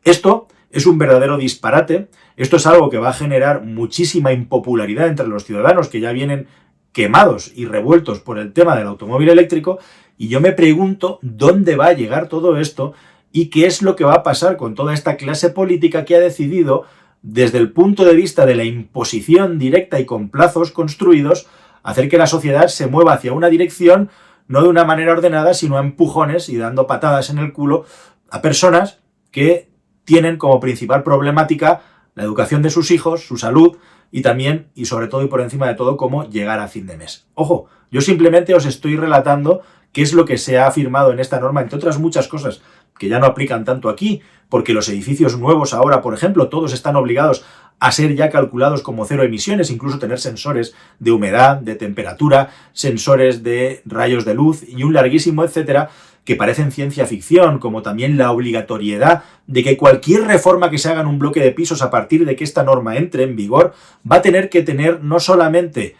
Esto 0.04 0.46
es 0.70 0.86
un 0.86 0.96
verdadero 0.96 1.38
disparate, 1.38 2.08
esto 2.36 2.54
es 2.54 2.68
algo 2.68 2.88
que 2.88 2.98
va 2.98 3.08
a 3.08 3.14
generar 3.14 3.64
muchísima 3.64 4.32
impopularidad 4.32 5.08
entre 5.08 5.26
los 5.26 5.44
ciudadanos 5.44 5.88
que 5.88 5.98
ya 5.98 6.12
vienen 6.12 6.46
quemados 6.92 7.52
y 7.54 7.66
revueltos 7.66 8.20
por 8.20 8.38
el 8.38 8.52
tema 8.52 8.76
del 8.76 8.86
automóvil 8.86 9.28
eléctrico 9.28 9.78
y 10.20 10.28
yo 10.28 10.42
me 10.42 10.52
pregunto 10.52 11.18
dónde 11.22 11.76
va 11.76 11.86
a 11.86 11.92
llegar 11.94 12.28
todo 12.28 12.58
esto 12.58 12.92
y 13.32 13.46
qué 13.46 13.64
es 13.64 13.80
lo 13.80 13.96
que 13.96 14.04
va 14.04 14.16
a 14.16 14.22
pasar 14.22 14.58
con 14.58 14.74
toda 14.74 14.92
esta 14.92 15.16
clase 15.16 15.48
política 15.48 16.04
que 16.04 16.14
ha 16.14 16.20
decidido, 16.20 16.84
desde 17.22 17.56
el 17.56 17.72
punto 17.72 18.04
de 18.04 18.12
vista 18.12 18.44
de 18.44 18.54
la 18.54 18.64
imposición 18.64 19.58
directa 19.58 19.98
y 19.98 20.04
con 20.04 20.28
plazos 20.28 20.72
construidos, 20.72 21.46
hacer 21.82 22.10
que 22.10 22.18
la 22.18 22.26
sociedad 22.26 22.66
se 22.66 22.86
mueva 22.86 23.14
hacia 23.14 23.32
una 23.32 23.48
dirección 23.48 24.10
no 24.46 24.62
de 24.62 24.68
una 24.68 24.84
manera 24.84 25.12
ordenada, 25.12 25.54
sino 25.54 25.78
a 25.78 25.80
empujones 25.80 26.50
y 26.50 26.58
dando 26.58 26.86
patadas 26.86 27.30
en 27.30 27.38
el 27.38 27.54
culo 27.54 27.86
a 28.28 28.42
personas 28.42 29.00
que 29.30 29.70
tienen 30.04 30.36
como 30.36 30.60
principal 30.60 31.02
problemática 31.02 31.80
la 32.14 32.24
educación 32.24 32.60
de 32.60 32.68
sus 32.68 32.90
hijos, 32.90 33.26
su 33.26 33.38
salud, 33.38 33.78
y 34.10 34.20
también, 34.20 34.66
y 34.74 34.84
sobre 34.84 35.06
todo 35.06 35.22
y 35.22 35.28
por 35.28 35.40
encima 35.40 35.66
de 35.66 35.76
todo, 35.76 35.96
cómo 35.96 36.28
llegar 36.28 36.60
a 36.60 36.68
fin 36.68 36.86
de 36.86 36.98
mes. 36.98 37.26
Ojo, 37.34 37.68
yo 37.90 38.00
simplemente 38.00 38.54
os 38.54 38.66
estoy 38.66 38.96
relatando 38.96 39.62
qué 39.92 40.02
es 40.02 40.12
lo 40.12 40.24
que 40.24 40.38
se 40.38 40.58
ha 40.58 40.66
afirmado 40.66 41.12
en 41.12 41.20
esta 41.20 41.40
norma, 41.40 41.60
entre 41.60 41.76
otras 41.76 41.98
muchas 41.98 42.28
cosas 42.28 42.62
que 42.98 43.08
ya 43.08 43.18
no 43.18 43.26
aplican 43.26 43.64
tanto 43.64 43.88
aquí, 43.88 44.20
porque 44.48 44.74
los 44.74 44.88
edificios 44.88 45.38
nuevos 45.38 45.72
ahora, 45.72 46.02
por 46.02 46.12
ejemplo, 46.12 46.48
todos 46.48 46.72
están 46.74 46.96
obligados 46.96 47.44
a 47.78 47.92
ser 47.92 48.14
ya 48.14 48.28
calculados 48.28 48.82
como 48.82 49.06
cero 49.06 49.22
emisiones, 49.22 49.70
incluso 49.70 49.98
tener 49.98 50.20
sensores 50.20 50.74
de 50.98 51.12
humedad, 51.12 51.56
de 51.56 51.76
temperatura, 51.76 52.50
sensores 52.74 53.42
de 53.42 53.80
rayos 53.86 54.26
de 54.26 54.34
luz 54.34 54.62
y 54.68 54.82
un 54.82 54.92
larguísimo 54.92 55.44
etcétera, 55.44 55.88
que 56.24 56.36
parecen 56.36 56.70
ciencia 56.70 57.06
ficción, 57.06 57.58
como 57.58 57.80
también 57.80 58.18
la 58.18 58.30
obligatoriedad 58.30 59.24
de 59.46 59.64
que 59.64 59.78
cualquier 59.78 60.24
reforma 60.26 60.68
que 60.70 60.76
se 60.76 60.90
haga 60.90 61.00
en 61.00 61.06
un 61.06 61.18
bloque 61.18 61.40
de 61.40 61.52
pisos 61.52 61.80
a 61.80 61.90
partir 61.90 62.26
de 62.26 62.36
que 62.36 62.44
esta 62.44 62.62
norma 62.62 62.98
entre 62.98 63.22
en 63.22 63.34
vigor 63.34 63.72
va 64.08 64.16
a 64.16 64.22
tener 64.22 64.50
que 64.50 64.62
tener 64.62 65.02
no 65.02 65.18
solamente 65.18 65.96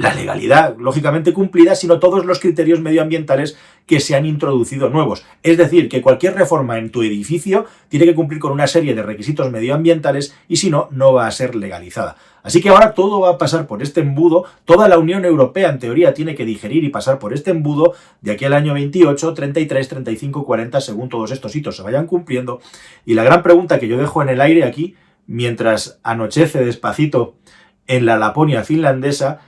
la 0.00 0.14
legalidad 0.14 0.78
lógicamente 0.78 1.34
cumplida, 1.34 1.74
sino 1.74 1.98
todos 1.98 2.24
los 2.24 2.40
criterios 2.40 2.80
medioambientales 2.80 3.58
que 3.84 4.00
se 4.00 4.16
han 4.16 4.24
introducido 4.24 4.88
nuevos. 4.88 5.26
Es 5.42 5.58
decir, 5.58 5.90
que 5.90 6.00
cualquier 6.00 6.36
reforma 6.36 6.78
en 6.78 6.88
tu 6.88 7.02
edificio 7.02 7.66
tiene 7.90 8.06
que 8.06 8.14
cumplir 8.14 8.40
con 8.40 8.50
una 8.50 8.66
serie 8.66 8.94
de 8.94 9.02
requisitos 9.02 9.50
medioambientales 9.50 10.34
y 10.48 10.56
si 10.56 10.70
no, 10.70 10.88
no 10.90 11.12
va 11.12 11.26
a 11.26 11.30
ser 11.30 11.54
legalizada. 11.54 12.16
Así 12.42 12.62
que 12.62 12.70
ahora 12.70 12.94
todo 12.94 13.20
va 13.20 13.32
a 13.32 13.36
pasar 13.36 13.66
por 13.66 13.82
este 13.82 14.00
embudo, 14.00 14.46
toda 14.64 14.88
la 14.88 14.96
Unión 14.96 15.26
Europea 15.26 15.68
en 15.68 15.78
teoría 15.78 16.14
tiene 16.14 16.34
que 16.34 16.46
digerir 16.46 16.82
y 16.82 16.88
pasar 16.88 17.18
por 17.18 17.34
este 17.34 17.50
embudo 17.50 17.92
de 18.22 18.32
aquí 18.32 18.46
al 18.46 18.54
año 18.54 18.72
28, 18.72 19.34
33, 19.34 19.86
35, 19.86 20.46
40, 20.46 20.80
según 20.80 21.10
todos 21.10 21.30
estos 21.30 21.54
hitos 21.54 21.76
se 21.76 21.82
vayan 21.82 22.06
cumpliendo. 22.06 22.62
Y 23.04 23.12
la 23.12 23.22
gran 23.22 23.42
pregunta 23.42 23.78
que 23.78 23.86
yo 23.86 23.98
dejo 23.98 24.22
en 24.22 24.30
el 24.30 24.40
aire 24.40 24.64
aquí, 24.64 24.94
mientras 25.26 26.00
anochece 26.02 26.64
despacito 26.64 27.34
en 27.86 28.06
la 28.06 28.16
Laponia 28.16 28.64
finlandesa, 28.64 29.40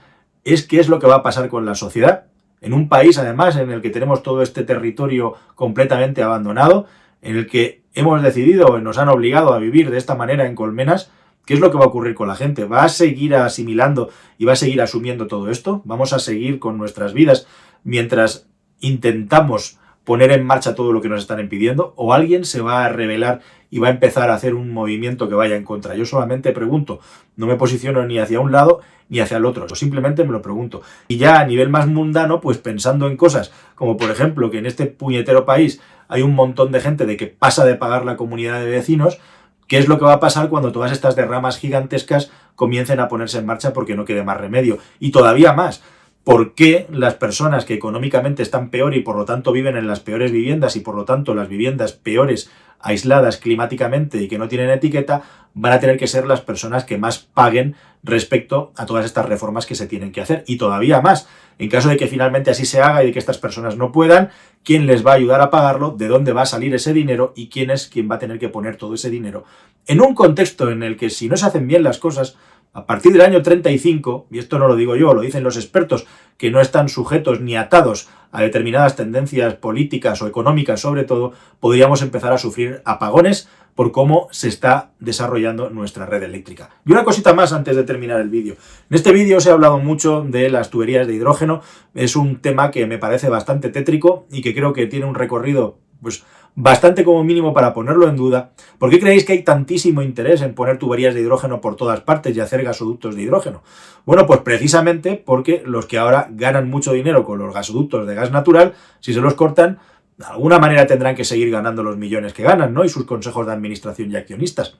es 0.43 0.65
qué 0.65 0.79
es 0.79 0.89
lo 0.89 0.99
que 0.99 1.07
va 1.07 1.15
a 1.15 1.23
pasar 1.23 1.49
con 1.49 1.65
la 1.65 1.75
sociedad. 1.75 2.25
En 2.61 2.73
un 2.73 2.89
país, 2.89 3.17
además, 3.17 3.55
en 3.57 3.71
el 3.71 3.81
que 3.81 3.89
tenemos 3.89 4.23
todo 4.23 4.41
este 4.41 4.63
territorio 4.63 5.33
completamente 5.55 6.23
abandonado, 6.23 6.87
en 7.21 7.37
el 7.37 7.47
que 7.47 7.83
hemos 7.93 8.21
decidido, 8.21 8.79
nos 8.79 8.97
han 8.97 9.09
obligado 9.09 9.53
a 9.53 9.59
vivir 9.59 9.91
de 9.91 9.97
esta 9.97 10.15
manera 10.15 10.45
en 10.45 10.55
colmenas, 10.55 11.11
¿qué 11.45 11.53
es 11.53 11.59
lo 11.59 11.71
que 11.71 11.77
va 11.77 11.85
a 11.85 11.87
ocurrir 11.87 12.15
con 12.15 12.27
la 12.27 12.35
gente? 12.35 12.65
¿Va 12.65 12.83
a 12.83 12.89
seguir 12.89 13.35
asimilando 13.35 14.09
y 14.37 14.45
va 14.45 14.53
a 14.53 14.57
seguir 14.57 14.81
asumiendo 14.81 15.27
todo 15.27 15.49
esto? 15.49 15.81
¿Vamos 15.85 16.13
a 16.13 16.19
seguir 16.19 16.59
con 16.59 16.77
nuestras 16.77 17.13
vidas 17.13 17.47
mientras 17.83 18.47
intentamos 18.79 19.77
poner 20.03 20.31
en 20.31 20.45
marcha 20.45 20.75
todo 20.75 20.91
lo 20.91 21.01
que 21.01 21.09
nos 21.09 21.21
están 21.21 21.39
impidiendo? 21.39 21.93
¿O 21.95 22.13
alguien 22.13 22.45
se 22.45 22.61
va 22.61 22.85
a 22.85 22.89
revelar 22.89 23.41
y 23.69 23.79
va 23.79 23.87
a 23.87 23.91
empezar 23.91 24.29
a 24.29 24.35
hacer 24.35 24.53
un 24.53 24.71
movimiento 24.71 25.29
que 25.29 25.35
vaya 25.35 25.55
en 25.55 25.63
contra? 25.63 25.95
Yo 25.95 26.05
solamente 26.05 26.51
pregunto, 26.51 26.99
no 27.35 27.47
me 27.47 27.55
posiciono 27.55 28.05
ni 28.05 28.19
hacia 28.19 28.39
un 28.39 28.51
lado 28.51 28.81
ni 29.09 29.19
hacia 29.19 29.37
el 29.37 29.45
otro, 29.45 29.67
yo 29.67 29.75
simplemente 29.75 30.23
me 30.23 30.31
lo 30.31 30.41
pregunto. 30.41 30.81
Y 31.07 31.17
ya 31.17 31.39
a 31.39 31.45
nivel 31.45 31.69
más 31.69 31.87
mundano, 31.87 32.41
pues 32.41 32.57
pensando 32.57 33.07
en 33.07 33.17
cosas 33.17 33.51
como 33.75 33.97
por 33.97 34.09
ejemplo 34.09 34.49
que 34.49 34.57
en 34.57 34.65
este 34.65 34.85
puñetero 34.85 35.45
país 35.45 35.81
hay 36.07 36.21
un 36.21 36.33
montón 36.33 36.71
de 36.71 36.79
gente 36.79 37.05
de 37.05 37.17
que 37.17 37.27
pasa 37.27 37.65
de 37.65 37.75
pagar 37.75 38.05
la 38.05 38.15
comunidad 38.17 38.59
de 38.59 38.69
vecinos, 38.69 39.19
¿Qué 39.67 39.77
es 39.77 39.87
lo 39.87 39.97
que 39.97 40.05
va 40.05 40.13
a 40.13 40.19
pasar 40.19 40.49
cuando 40.49 40.71
todas 40.71 40.91
estas 40.91 41.15
derramas 41.15 41.57
gigantescas 41.57 42.31
comiencen 42.55 42.99
a 42.99 43.07
ponerse 43.07 43.39
en 43.39 43.45
marcha 43.45 43.73
porque 43.73 43.95
no 43.95 44.05
quede 44.05 44.23
más 44.23 44.37
remedio? 44.37 44.77
Y 44.99 45.11
todavía 45.11 45.53
más, 45.53 45.81
por 46.23 46.53
qué 46.53 46.87
las 46.89 47.15
personas 47.15 47.65
que 47.65 47.73
económicamente 47.73 48.43
están 48.43 48.69
peor 48.69 48.95
y 48.95 49.01
por 49.01 49.17
lo 49.17 49.25
tanto 49.25 49.51
viven 49.51 49.75
en 49.75 49.87
las 49.87 49.99
peores 49.99 50.31
viviendas 50.31 50.75
y 50.75 50.79
por 50.79 50.95
lo 50.95 51.05
tanto 51.05 51.35
las 51.35 51.49
viviendas 51.49 51.93
peores, 51.93 52.49
aisladas 52.79 53.37
climáticamente 53.37 54.21
y 54.21 54.27
que 54.27 54.37
no 54.37 54.47
tienen 54.47 54.69
etiqueta, 54.69 55.23
van 55.53 55.73
a 55.73 55.79
tener 55.79 55.97
que 55.97 56.07
ser 56.07 56.25
las 56.25 56.41
personas 56.41 56.83
que 56.83 56.97
más 56.97 57.19
paguen 57.19 57.75
respecto 58.03 58.73
a 58.75 58.85
todas 58.85 59.05
estas 59.05 59.27
reformas 59.27 59.65
que 59.65 59.75
se 59.75 59.87
tienen 59.87 60.11
que 60.11 60.21
hacer. 60.21 60.43
Y 60.47 60.57
todavía 60.57 61.01
más, 61.01 61.27
en 61.59 61.69
caso 61.69 61.89
de 61.89 61.97
que 61.97 62.07
finalmente 62.07 62.51
así 62.51 62.65
se 62.65 62.81
haga 62.81 63.03
y 63.03 63.07
de 63.07 63.13
que 63.13 63.19
estas 63.19 63.37
personas 63.37 63.77
no 63.77 63.91
puedan, 63.91 64.29
¿quién 64.63 64.85
les 64.87 65.05
va 65.05 65.11
a 65.11 65.15
ayudar 65.15 65.41
a 65.41 65.49
pagarlo? 65.49 65.91
¿De 65.91 66.07
dónde 66.07 66.33
va 66.33 66.41
a 66.43 66.47
salir 66.47 66.73
ese 66.73 66.93
dinero? 66.93 67.33
¿Y 67.35 67.49
quién 67.49 67.69
es 67.69 67.87
quien 67.87 68.09
va 68.09 68.15
a 68.15 68.19
tener 68.19 68.39
que 68.39 68.49
poner 68.49 68.75
todo 68.75 68.95
ese 68.95 69.09
dinero? 69.09 69.45
En 69.87 70.01
un 70.01 70.15
contexto 70.15 70.69
en 70.69 70.83
el 70.83 70.97
que 70.97 71.09
si 71.09 71.29
no 71.29 71.37
se 71.37 71.45
hacen 71.45 71.67
bien 71.67 71.83
las 71.83 71.99
cosas, 71.99 72.37
a 72.73 72.85
partir 72.87 73.13
del 73.13 73.21
año 73.21 73.41
35, 73.41 74.27
y 74.31 74.39
esto 74.39 74.57
no 74.57 74.67
lo 74.67 74.75
digo 74.75 74.95
yo, 74.95 75.13
lo 75.13 75.21
dicen 75.21 75.43
los 75.43 75.57
expertos, 75.57 76.07
que 76.37 76.49
no 76.49 76.59
están 76.59 76.89
sujetos 76.89 77.39
ni 77.39 77.55
atados 77.55 78.09
a 78.31 78.41
determinadas 78.41 78.95
tendencias 78.95 79.53
políticas 79.53 80.21
o 80.21 80.27
económicas 80.27 80.81
sobre 80.81 81.03
todo, 81.03 81.33
podríamos 81.59 82.01
empezar 82.01 82.33
a 82.33 82.39
sufrir 82.39 82.81
apagones 82.83 83.47
por 83.75 83.91
cómo 83.91 84.27
se 84.31 84.47
está 84.47 84.91
desarrollando 84.99 85.69
nuestra 85.69 86.05
red 86.05 86.23
eléctrica. 86.23 86.69
Y 86.85 86.91
una 86.91 87.03
cosita 87.03 87.33
más 87.33 87.53
antes 87.53 87.75
de 87.75 87.83
terminar 87.83 88.19
el 88.19 88.29
vídeo. 88.29 88.55
En 88.89 88.95
este 88.95 89.11
vídeo 89.11 89.37
os 89.37 89.45
he 89.45 89.51
hablado 89.51 89.79
mucho 89.79 90.21
de 90.21 90.49
las 90.49 90.69
tuberías 90.69 91.07
de 91.07 91.13
hidrógeno. 91.13 91.61
Es 91.93 92.15
un 92.15 92.41
tema 92.41 92.71
que 92.71 92.85
me 92.85 92.97
parece 92.97 93.29
bastante 93.29 93.69
tétrico 93.69 94.27
y 94.31 94.41
que 94.41 94.53
creo 94.53 94.73
que 94.73 94.87
tiene 94.87 95.05
un 95.05 95.15
recorrido 95.15 95.77
pues 96.01 96.23
bastante 96.55 97.03
como 97.03 97.23
mínimo 97.23 97.53
para 97.53 97.73
ponerlo 97.73 98.07
en 98.07 98.15
duda. 98.15 98.51
¿Por 98.77 98.89
qué 98.89 98.99
creéis 98.99 99.25
que 99.25 99.33
hay 99.33 99.43
tantísimo 99.43 100.01
interés 100.01 100.41
en 100.41 100.53
poner 100.53 100.77
tuberías 100.77 101.13
de 101.13 101.21
hidrógeno 101.21 101.61
por 101.61 101.75
todas 101.75 102.01
partes 102.01 102.35
y 102.35 102.39
hacer 102.39 102.63
gasoductos 102.63 103.15
de 103.15 103.23
hidrógeno? 103.23 103.63
Bueno, 104.05 104.25
pues 104.25 104.41
precisamente 104.41 105.21
porque 105.23 105.63
los 105.65 105.85
que 105.85 105.97
ahora 105.97 106.27
ganan 106.31 106.69
mucho 106.69 106.93
dinero 106.93 107.23
con 107.23 107.39
los 107.39 107.53
gasoductos 107.53 108.07
de 108.07 108.15
gas 108.15 108.31
natural, 108.31 108.73
si 108.99 109.13
se 109.13 109.21
los 109.21 109.33
cortan, 109.33 109.79
de 110.17 110.25
alguna 110.25 110.59
manera 110.59 110.85
tendrán 110.85 111.15
que 111.15 111.25
seguir 111.25 111.49
ganando 111.49 111.83
los 111.83 111.97
millones 111.97 112.33
que 112.33 112.43
ganan, 112.43 112.73
¿no? 112.73 112.85
Y 112.85 112.89
sus 112.89 113.05
consejos 113.05 113.45
de 113.47 113.53
administración 113.53 114.11
y 114.11 114.15
accionistas. 114.15 114.77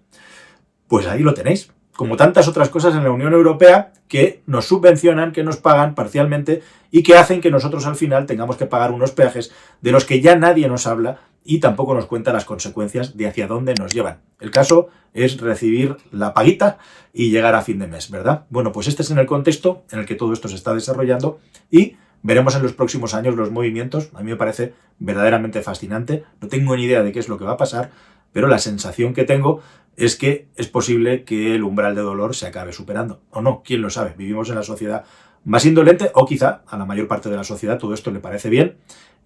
Pues 0.88 1.08
ahí 1.08 1.24
lo 1.24 1.34
tenéis. 1.34 1.72
Como 1.96 2.18
tantas 2.18 2.48
otras 2.48 2.70
cosas 2.70 2.96
en 2.96 3.04
la 3.04 3.12
Unión 3.12 3.34
Europea 3.34 3.94
que 4.08 4.42
nos 4.48 4.66
subvencionan, 4.66 5.32
que 5.32 5.44
nos 5.44 5.58
pagan 5.58 5.94
parcialmente 5.94 6.64
y 6.90 7.04
que 7.04 7.18
hacen 7.18 7.40
que 7.40 7.52
nosotros 7.52 7.86
al 7.86 7.96
final 7.96 8.26
tengamos 8.26 8.58
que 8.58 8.66
pagar 8.66 8.92
unos 8.92 9.12
peajes 9.12 9.52
de 9.82 9.92
los 9.92 10.06
que 10.06 10.20
ya 10.20 10.36
nadie 10.36 10.68
nos 10.68 10.88
habla 10.88 11.20
y 11.44 11.60
tampoco 11.60 11.94
nos 11.94 12.06
cuenta 12.06 12.34
las 12.34 12.46
consecuencias 12.46 13.18
de 13.18 13.28
hacia 13.28 13.48
dónde 13.48 13.74
nos 13.76 13.94
llevan. 13.94 14.22
El 14.40 14.52
caso 14.52 14.90
es 15.14 15.40
recibir 15.40 15.98
la 16.12 16.34
paguita 16.34 16.78
y 17.14 17.30
llegar 17.32 17.56
a 17.56 17.62
fin 17.62 17.80
de 17.80 17.88
mes, 17.88 18.10
¿verdad? 18.10 18.46
Bueno, 18.50 18.72
pues 18.72 18.88
este 18.88 19.04
es 19.04 19.12
en 19.12 19.18
el 19.18 19.26
contexto 19.26 19.84
en 19.92 20.00
el 20.00 20.06
que 20.06 20.16
todo 20.16 20.34
esto 20.34 20.48
se 20.48 20.56
está 20.56 20.74
desarrollando 20.74 21.40
y 21.70 21.98
veremos 22.22 22.56
en 22.56 22.64
los 22.64 22.74
próximos 22.74 23.14
años 23.14 23.36
los 23.36 23.52
movimientos. 23.52 24.10
A 24.14 24.24
mí 24.24 24.32
me 24.32 24.38
parece 24.38 24.74
verdaderamente 25.00 25.62
fascinante. 25.62 26.24
No 26.42 26.48
tengo 26.48 26.76
ni 26.76 26.84
idea 26.84 27.04
de 27.04 27.12
qué 27.12 27.20
es 27.20 27.30
lo 27.30 27.38
que 27.38 27.46
va 27.46 27.54
a 27.54 27.58
pasar, 27.58 27.92
pero 28.32 28.48
la 28.48 28.58
sensación 28.58 29.14
que 29.14 29.26
tengo 29.26 29.62
es 29.96 30.16
que 30.16 30.48
es 30.56 30.68
posible 30.68 31.24
que 31.24 31.54
el 31.54 31.64
umbral 31.64 31.94
de 31.96 32.02
dolor 32.02 32.36
se 32.36 32.48
acabe 32.48 32.74
superando. 32.74 33.22
O 33.30 33.42
no, 33.42 33.62
quién 33.64 33.82
lo 33.82 33.90
sabe. 33.90 34.16
Vivimos 34.18 34.50
en 34.50 34.56
la 34.56 34.64
sociedad 34.64 35.04
más 35.46 35.66
indolente 35.66 36.10
o 36.16 36.26
quizá 36.26 36.64
a 36.68 36.78
la 36.78 36.86
mayor 36.86 37.08
parte 37.08 37.30
de 37.30 37.36
la 37.36 37.44
sociedad 37.44 37.78
todo 37.78 37.94
esto 37.94 38.12
le 38.12 38.20
parece 38.20 38.50
bien 38.50 38.78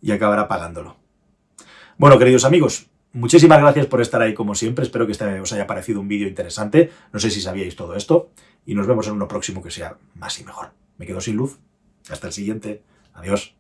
y 0.02 0.12
acabará 0.12 0.48
pagándolo. 0.48 1.07
Bueno, 2.00 2.20
queridos 2.20 2.46
amigos, 2.46 2.92
muchísimas 3.14 3.60
gracias 3.60 3.88
por 3.88 4.02
estar 4.02 4.22
ahí 4.22 4.36
como 4.36 4.54
siempre. 4.54 4.86
Espero 4.86 5.08
que 5.08 5.14
este 5.14 5.40
os 5.40 5.52
haya 5.52 5.66
parecido 5.66 6.00
un 6.00 6.08
vídeo 6.08 6.28
interesante. 6.28 6.92
No 7.12 7.20
sé 7.20 7.32
si 7.32 7.42
sabíais 7.42 7.76
todo 7.76 7.96
esto. 7.96 8.30
Y 8.68 8.76
nos 8.76 8.86
vemos 8.86 9.08
en 9.08 9.14
uno 9.14 9.28
próximo 9.28 9.64
que 9.64 9.72
sea 9.72 9.98
más 10.14 10.40
y 10.40 10.44
mejor. 10.44 10.74
Me 11.00 11.08
quedo 11.08 11.22
sin 11.22 11.38
luz. 11.38 11.58
Hasta 12.08 12.28
el 12.28 12.34
siguiente. 12.34 12.84
Adiós. 13.16 13.57